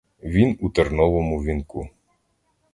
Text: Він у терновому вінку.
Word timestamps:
Він 0.23 0.57
у 0.61 0.69
терновому 0.69 1.43
вінку. 1.43 1.89